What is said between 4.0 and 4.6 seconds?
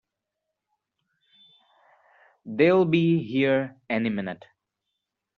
minute!